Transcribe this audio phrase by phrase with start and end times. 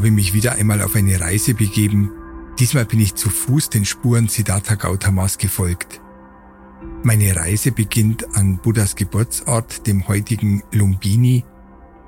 [0.00, 2.10] habe mich wieder einmal auf eine Reise begeben.
[2.58, 6.00] Diesmal bin ich zu Fuß den Spuren Siddhartha Gautamas gefolgt.
[7.02, 11.44] Meine Reise beginnt an Buddhas Geburtsort, dem heutigen Lumbini,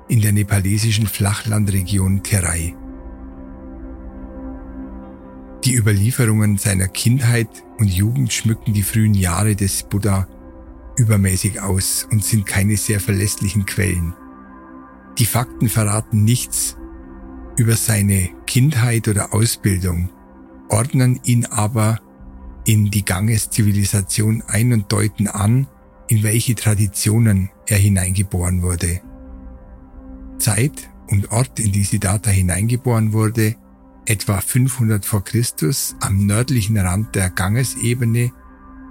[0.07, 2.75] in der nepalesischen Flachlandregion Terai.
[5.63, 10.27] Die Überlieferungen seiner Kindheit und Jugend schmücken die frühen Jahre des Buddha
[10.97, 14.15] übermäßig aus und sind keine sehr verlässlichen Quellen.
[15.19, 16.75] Die Fakten verraten nichts
[17.57, 20.09] über seine Kindheit oder Ausbildung,
[20.69, 21.99] ordnen ihn aber
[22.65, 25.67] in die Ganges-Zivilisation ein und deuten an,
[26.07, 29.01] in welche Traditionen er hineingeboren wurde.
[30.37, 33.55] Zeit und Ort, in die Siddhartha hineingeboren wurde,
[34.05, 38.31] etwa 500 vor Christus am nördlichen Rand der Gangesebene,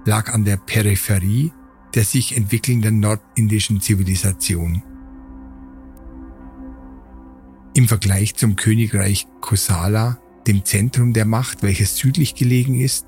[0.05, 1.53] lag an der Peripherie
[1.95, 4.83] der sich entwickelnden nordindischen Zivilisation.
[7.75, 13.07] Im Vergleich zum Königreich Kosala, dem Zentrum der Macht, welches südlich gelegen ist,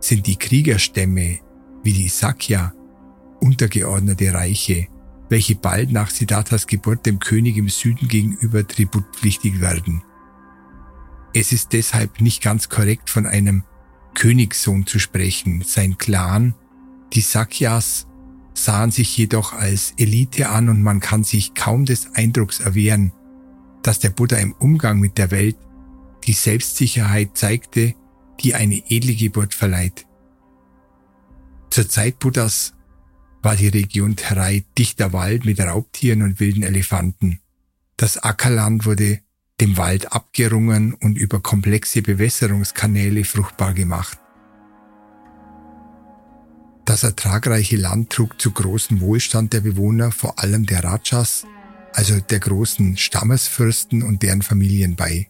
[0.00, 1.38] sind die Kriegerstämme
[1.84, 2.72] wie die Sakya
[3.40, 4.88] untergeordnete Reiche,
[5.28, 10.02] welche bald nach Siddharthas Geburt dem König im Süden gegenüber tributpflichtig werden.
[11.32, 13.64] Es ist deshalb nicht ganz korrekt von einem
[14.14, 15.62] Königssohn zu sprechen.
[15.64, 16.54] Sein Clan,
[17.12, 18.06] die Sakyas,
[18.54, 23.12] sahen sich jedoch als Elite an und man kann sich kaum des Eindrucks erwehren,
[23.82, 25.56] dass der Buddha im Umgang mit der Welt
[26.24, 27.94] die Selbstsicherheit zeigte,
[28.40, 30.06] die eine edle Geburt verleiht.
[31.70, 32.74] Zur Zeit Buddhas
[33.42, 37.40] war die Region Terai dichter Wald mit Raubtieren und wilden Elefanten.
[37.96, 39.20] Das Ackerland wurde
[39.60, 44.18] dem Wald abgerungen und über komplexe Bewässerungskanäle fruchtbar gemacht.
[46.84, 51.46] Das ertragreiche Land trug zu großem Wohlstand der Bewohner, vor allem der Rajas,
[51.94, 55.28] also der großen Stammesfürsten und deren Familien bei.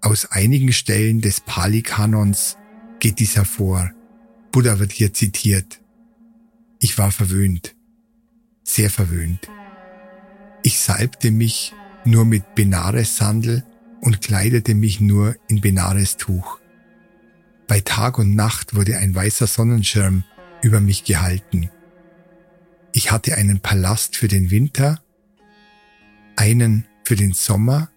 [0.00, 2.56] Aus einigen Stellen des Pali-Kanons
[3.00, 3.90] geht dies hervor.
[4.52, 5.80] Buddha wird hier zitiert.
[6.78, 7.74] Ich war verwöhnt,
[8.62, 9.48] sehr verwöhnt.
[10.62, 11.74] Ich salbte mich
[12.04, 13.64] nur mit Benares-Sandel
[14.00, 16.60] und kleidete mich nur in Benares-Tuch.
[17.66, 20.24] Bei Tag und Nacht wurde ein weißer Sonnenschirm
[20.62, 21.70] über mich gehalten.
[22.92, 25.02] Ich hatte einen Palast für den Winter
[26.36, 27.90] einen für den Sommer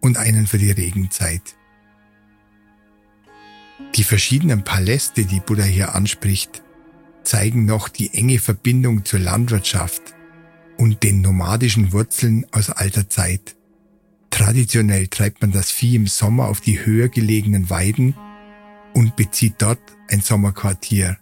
[0.00, 1.56] und einen für die Regenzeit.
[3.96, 6.62] Die verschiedenen Paläste, die Buddha hier anspricht,
[7.22, 10.14] zeigen noch die enge Verbindung zur Landwirtschaft
[10.76, 13.56] und den nomadischen Wurzeln aus alter Zeit.
[14.30, 18.16] Traditionell treibt man das Vieh im Sommer auf die höher gelegenen Weiden
[18.92, 19.80] und bezieht dort
[20.10, 21.18] ein Sommerquartier.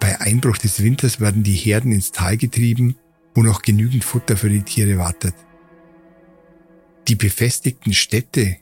[0.00, 2.96] Bei Einbruch des Winters werden die Herden ins Tal getrieben
[3.38, 5.32] wo noch genügend Futter für die Tiere wartet.
[7.06, 8.56] Die befestigten Städte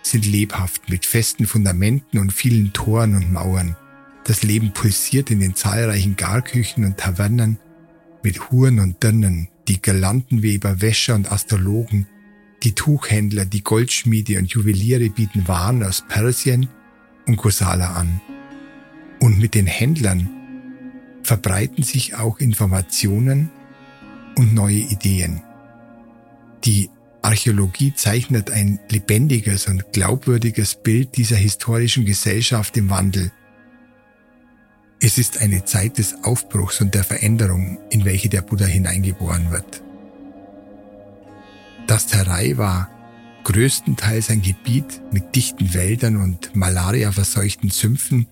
[0.00, 3.76] sind lebhaft mit festen Fundamenten und vielen Toren und Mauern.
[4.24, 7.58] Das Leben pulsiert in den zahlreichen Garküchen und Tavernen
[8.22, 12.06] mit Huren und Dirnen, die Galantenweber, Wäscher und Astrologen,
[12.62, 16.70] die Tuchhändler, die Goldschmiede und Juweliere bieten Waren aus Persien
[17.26, 18.22] und Kosala an.
[19.20, 20.30] Und mit den Händlern
[21.22, 23.50] verbreiten sich auch Informationen
[24.36, 25.42] und neue Ideen.
[26.64, 26.90] Die
[27.22, 33.32] Archäologie zeichnet ein lebendiges und glaubwürdiges Bild dieser historischen Gesellschaft im Wandel.
[35.00, 39.82] Es ist eine Zeit des Aufbruchs und der Veränderung, in welche der Buddha hineingeboren wird.
[41.86, 42.90] Das Terai war
[43.44, 48.26] größtenteils ein Gebiet mit dichten Wäldern und malariaverseuchten Sümpfen,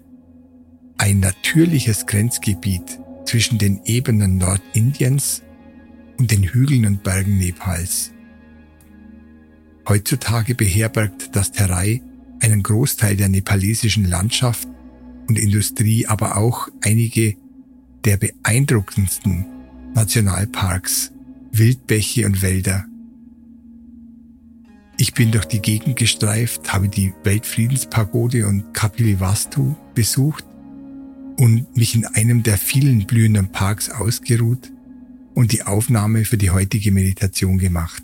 [0.98, 5.43] ein natürliches Grenzgebiet zwischen den Ebenen Nordindiens
[6.18, 8.12] und den Hügeln und Bergen Nepals.
[9.88, 12.02] Heutzutage beherbergt das Terai
[12.40, 14.68] einen Großteil der nepalesischen Landschaft
[15.28, 17.36] und Industrie, aber auch einige
[18.04, 19.46] der beeindruckendsten
[19.94, 21.12] Nationalparks,
[21.52, 22.86] Wildbäche und Wälder.
[24.96, 30.44] Ich bin durch die Gegend gestreift, habe die Weltfriedenspagode und Kapilivastu besucht
[31.36, 34.70] und mich in einem der vielen blühenden Parks ausgeruht
[35.34, 38.02] und die Aufnahme für die heutige Meditation gemacht.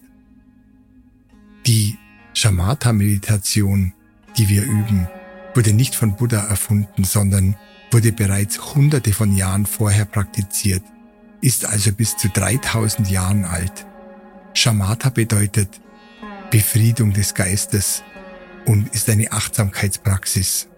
[1.66, 1.96] Die
[2.34, 3.92] Shamatha-Meditation,
[4.36, 5.08] die wir üben,
[5.54, 7.56] wurde nicht von Buddha erfunden, sondern
[7.90, 10.82] wurde bereits hunderte von Jahren vorher praktiziert,
[11.40, 13.86] ist also bis zu 3000 Jahren alt.
[14.54, 15.80] Shamatha bedeutet
[16.50, 18.02] Befriedung des Geistes
[18.66, 20.68] und ist eine Achtsamkeitspraxis.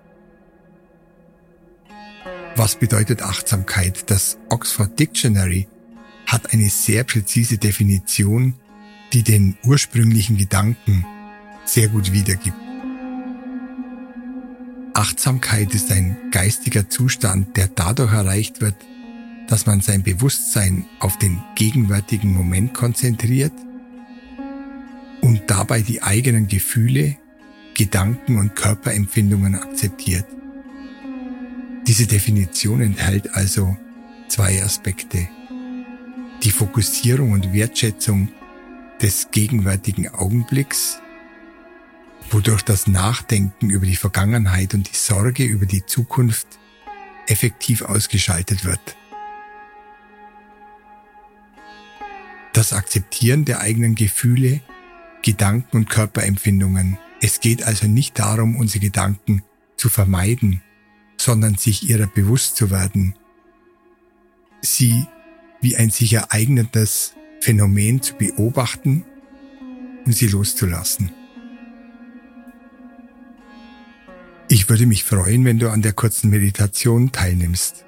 [2.54, 4.10] Was bedeutet Achtsamkeit?
[4.10, 5.69] Das Oxford Dictionary
[6.32, 8.55] hat eine sehr präzise Definition,
[9.12, 11.05] die den ursprünglichen Gedanken
[11.67, 12.56] sehr gut wiedergibt.
[14.94, 18.75] Achtsamkeit ist ein geistiger Zustand, der dadurch erreicht wird,
[19.49, 23.52] dass man sein Bewusstsein auf den gegenwärtigen Moment konzentriert
[25.20, 27.17] und dabei die eigenen Gefühle,
[27.75, 30.26] Gedanken und Körperempfindungen akzeptiert.
[31.87, 33.76] Diese Definition enthält also
[34.28, 35.28] zwei Aspekte.
[36.42, 38.28] Die Fokussierung und Wertschätzung
[39.00, 41.00] des gegenwärtigen Augenblicks,
[42.30, 46.46] wodurch das Nachdenken über die Vergangenheit und die Sorge über die Zukunft
[47.28, 48.96] effektiv ausgeschaltet wird.
[52.52, 54.60] Das Akzeptieren der eigenen Gefühle,
[55.22, 56.98] Gedanken und Körperempfindungen.
[57.20, 59.42] Es geht also nicht darum, unsere Gedanken
[59.76, 60.60] zu vermeiden,
[61.16, 63.14] sondern sich ihrer bewusst zu werden,
[64.60, 65.06] sie
[65.62, 69.05] wie ein sich ereignendes Phänomen zu beobachten
[70.05, 71.11] und sie loszulassen.
[74.49, 77.87] Ich würde mich freuen, wenn du an der kurzen Meditation teilnimmst.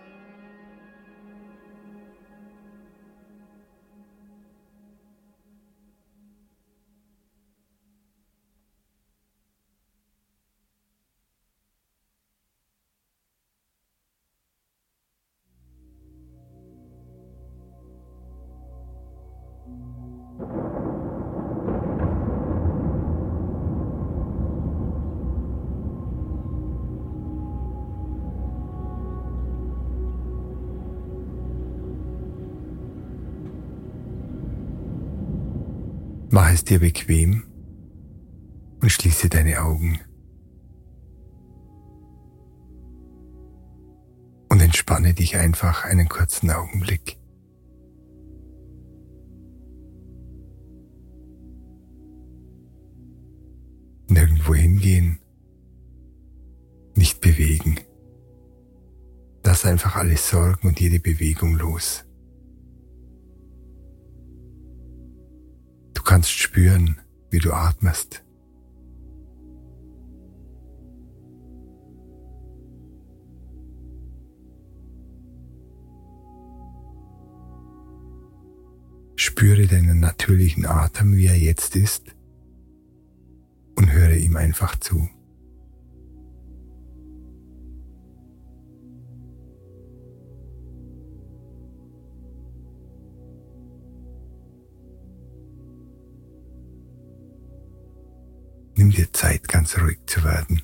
[36.34, 37.44] Mach es dir bequem
[38.82, 40.00] und schließe deine Augen.
[44.48, 47.18] Und entspanne dich einfach einen kurzen Augenblick.
[54.08, 55.20] Nirgendwo hingehen,
[56.96, 57.78] nicht bewegen.
[59.44, 62.04] Lass einfach alle Sorgen und jede Bewegung los.
[66.14, 67.00] Kannst spüren,
[67.30, 68.24] wie du atmest.
[79.16, 82.14] Spüre deinen natürlichen Atem, wie er jetzt ist,
[83.74, 85.08] und höre ihm einfach zu.
[98.96, 100.62] Dir Zeit, ganz ruhig zu werden.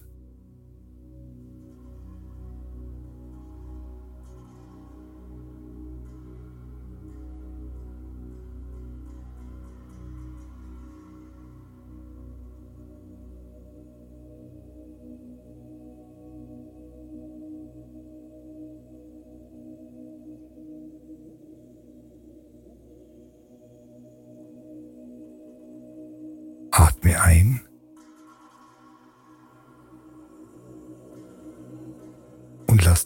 [26.70, 27.69] Atme ein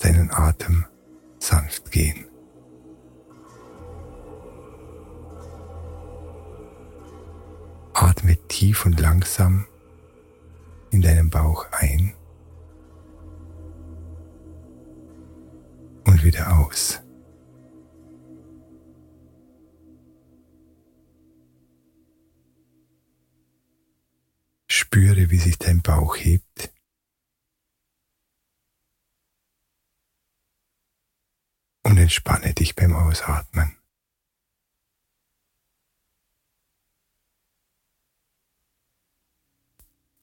[0.04, 0.84] deinen Atem
[1.38, 2.26] sanft gehen.
[7.94, 9.66] Atme tief und langsam
[10.90, 12.12] in deinem Bauch ein
[16.04, 17.00] und wieder aus.
[24.68, 26.53] Spüre, wie sich dein Bauch hebt
[32.04, 33.78] entspanne dich beim Ausatmen.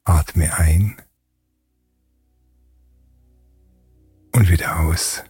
[0.04, 1.02] Atme ein
[4.36, 5.24] und wieder aus.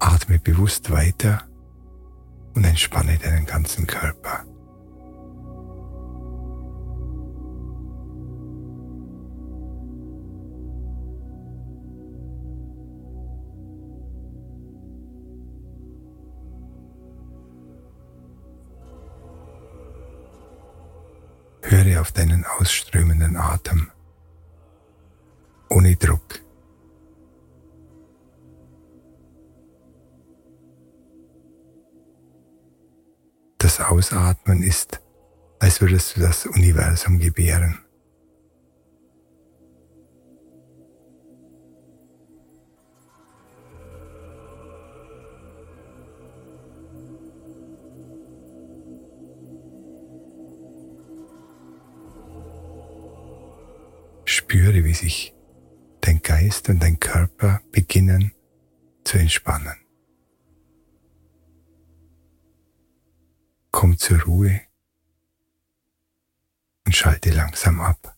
[0.00, 1.48] Atme bewusst weiter
[2.56, 4.44] und entspanne deinen ganzen Körper.
[22.04, 23.90] Auf deinen ausströmenden Atem.
[25.70, 26.40] Ohne Druck.
[33.56, 35.00] Das Ausatmen ist,
[35.60, 37.83] als würdest du das Universum gebären.
[54.24, 55.34] Spüre, wie sich
[56.00, 58.32] dein Geist und dein Körper beginnen
[59.04, 59.76] zu entspannen.
[63.70, 64.60] Komm zur Ruhe
[66.86, 68.13] und schalte langsam ab.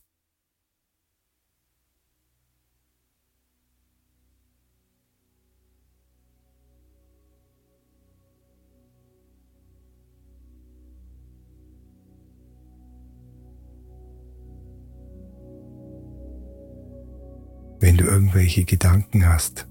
[18.07, 19.67] Irgendwelche Gedanken hast,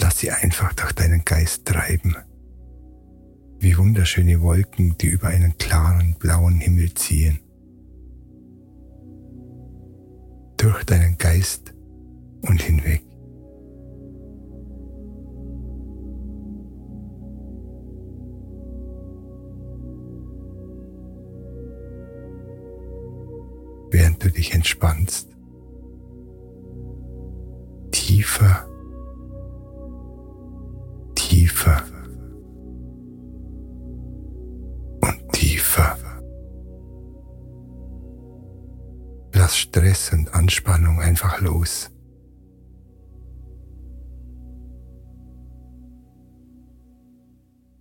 [0.00, 2.16] lass sie einfach durch deinen Geist treiben,
[3.60, 7.38] wie wunderschöne Wolken, die über einen klaren blauen Himmel ziehen.
[10.56, 11.74] Durch deinen Geist
[12.42, 13.02] und hinweg.
[23.90, 25.31] Während du dich entspannst,
[28.22, 28.68] tiefer,
[31.16, 31.82] tiefer
[35.00, 35.98] und tiefer.
[39.32, 41.90] Lass Stress und Anspannung einfach los.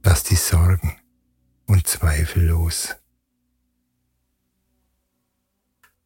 [0.03, 0.98] Lass die Sorgen
[1.67, 2.95] und Zweifel los.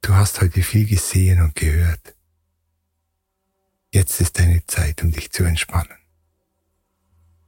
[0.02, 2.16] Du hast heute viel gesehen und gehört.
[3.96, 5.98] Jetzt ist deine Zeit, um dich zu entspannen.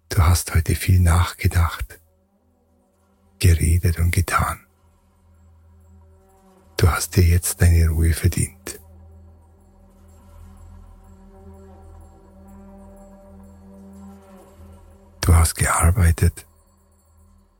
[0.08, 2.00] Du hast heute viel nachgedacht,
[3.38, 4.66] geredet und getan.
[6.78, 8.80] Du hast dir jetzt deine Ruhe verdient.
[15.20, 16.48] Du hast gearbeitet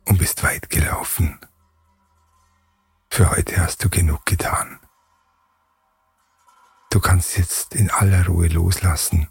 [0.06, 1.38] und bist weit gelaufen.
[3.10, 4.80] Für heute hast du genug getan.
[6.98, 9.28] Du kannst jetzt in aller Ruhe loslassen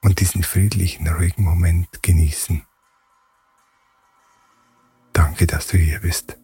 [0.00, 2.64] und diesen friedlichen, ruhigen Moment genießen.
[5.12, 6.38] Danke, dass du hier bist.